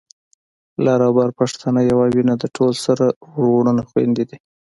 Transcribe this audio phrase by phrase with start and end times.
[0.85, 3.05] لر او بر پښتانه يوه وینه ده، ټول سره
[3.39, 4.37] وروڼه خويندي دي